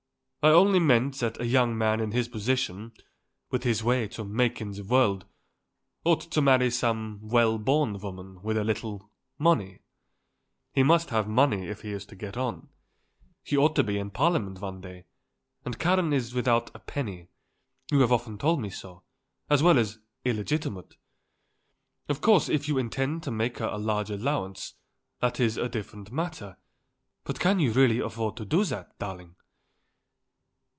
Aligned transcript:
I 0.43 0.49
only 0.49 0.79
meant 0.79 1.19
that 1.19 1.39
a 1.39 1.45
young 1.45 1.77
man 1.77 1.99
in 1.99 2.13
his 2.13 2.27
position, 2.27 2.93
with 3.51 3.61
his 3.61 3.83
way 3.83 4.07
to 4.07 4.25
make 4.25 4.59
in 4.59 4.71
the 4.71 4.83
world, 4.83 5.27
ought 6.03 6.21
to 6.31 6.41
marry 6.41 6.71
some 6.71 7.19
well 7.21 7.59
born 7.59 7.99
woman 7.99 8.41
with 8.41 8.57
a 8.57 8.63
little 8.63 9.11
money. 9.37 9.81
He 10.73 10.81
must 10.81 11.11
have 11.11 11.27
money 11.27 11.67
if 11.67 11.83
he 11.83 11.91
is 11.91 12.07
to 12.07 12.15
get 12.15 12.37
on. 12.37 12.69
He 13.43 13.55
ought 13.55 13.75
to 13.75 13.83
be 13.83 13.99
in 13.99 14.09
parliament 14.09 14.59
one 14.59 14.81
day; 14.81 15.05
and 15.63 15.77
Karen 15.77 16.11
is 16.11 16.33
without 16.33 16.75
a 16.75 16.79
penny, 16.79 17.27
you 17.91 17.99
have 17.99 18.11
often 18.11 18.39
told 18.39 18.61
me 18.61 18.71
so, 18.71 19.03
as 19.47 19.61
well 19.61 19.77
as 19.77 19.99
illegitimate. 20.25 20.95
Of 22.09 22.19
course 22.21 22.49
if 22.49 22.67
you 22.67 22.79
intend 22.79 23.21
to 23.25 23.31
make 23.31 23.59
her 23.59 23.67
a 23.67 23.77
large 23.77 24.09
allowance, 24.09 24.73
that 25.19 25.39
is 25.39 25.57
a 25.57 25.69
different 25.69 26.11
matter; 26.11 26.57
but 27.25 27.39
can 27.39 27.59
you 27.59 27.71
really 27.73 27.99
afford 27.99 28.37
to 28.37 28.45
do 28.45 28.63
that, 28.63 28.97
darling?" 28.97 29.35